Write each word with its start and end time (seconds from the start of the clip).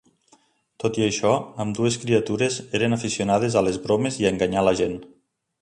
Tot 0.83 0.95
i 1.01 1.03
això, 1.07 1.33
ambdues 1.65 1.99
criatures 2.05 2.57
eren 2.79 2.99
aficionades 2.99 3.59
a 3.63 3.67
les 3.69 3.81
bromes 3.87 4.21
i 4.23 4.29
a 4.29 4.33
enganyar 4.37 4.69
la 4.71 4.79
gent. 4.85 4.99